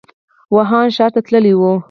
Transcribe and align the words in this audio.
ووهان 0.53 0.87
ښار 0.95 1.09
ته 1.15 1.21
تللی 1.27 1.53
و. 1.59 1.61